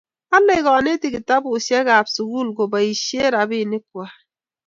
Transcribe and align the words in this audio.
Alei 0.35 0.61
kanetik 0.65 1.13
kitabushek 1.15 1.87
ab 1.97 2.07
sukul 2.15 2.47
koboishee 2.57 3.29
robinik 3.33 3.83
kwai 3.91 4.13